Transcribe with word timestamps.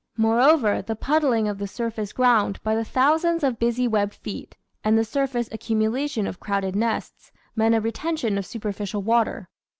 Moreover, 0.17 0.81
the 0.81 0.95
puddling 0.95 1.47
of 1.47 1.59
the 1.59 1.67
surface 1.67 2.11
ground 2.11 2.59
by 2.63 2.73
the 2.73 2.83
thousands 2.83 3.43
of 3.43 3.59
busy 3.59 3.87
webbed 3.87 4.15
feet, 4.15 4.57
and 4.83 4.97
the 4.97 5.05
surface 5.05 5.47
accumula 5.49 6.09
tion 6.09 6.25
of 6.25 6.39
crowded 6.39 6.75
nests, 6.75 7.31
meant 7.55 7.75
a 7.75 7.81
retention 7.81 8.35
of 8.39 8.45
superficial 8.47 9.03
water. 9.03 9.47